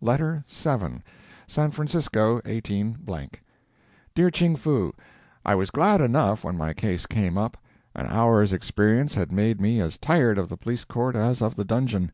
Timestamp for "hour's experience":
8.06-9.14